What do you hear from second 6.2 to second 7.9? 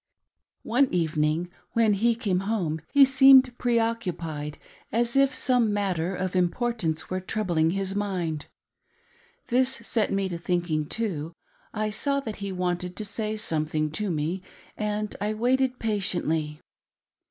importance were troubling